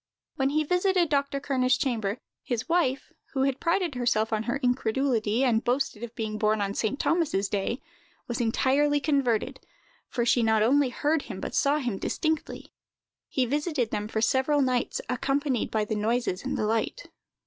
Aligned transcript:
When 0.35 0.49
he 0.49 0.63
visited 0.63 1.09
Dr. 1.09 1.39
Kerner's 1.39 1.77
chamber, 1.77 2.17
his 2.41 2.67
wife, 2.67 3.11
who 3.33 3.43
had 3.43 3.59
prided 3.59 3.93
herself 3.93 4.33
on 4.33 4.41
her 4.49 4.57
incredulity, 4.63 5.43
and 5.43 5.63
boasted 5.63 6.01
of 6.01 6.15
being 6.15 6.39
born 6.39 6.59
on 6.59 6.73
St. 6.73 6.99
Thomas's 6.99 7.47
day, 7.47 7.83
was 8.27 8.41
entirely 8.41 8.99
converted, 8.99 9.59
for 10.07 10.25
she 10.25 10.41
not 10.41 10.63
only 10.63 10.89
heard 10.89 11.21
him, 11.21 11.39
but 11.39 11.53
saw 11.53 11.77
him 11.77 11.99
distinctly. 11.99 12.73
He 13.29 13.45
visited 13.45 13.91
them 13.91 14.07
for 14.07 14.21
several 14.21 14.63
nights, 14.63 15.01
accompanied 15.07 15.69
by 15.69 15.85
the 15.85 15.93
noises 15.95 16.41
and 16.43 16.57
the 16.57 16.65
light. 16.65 17.05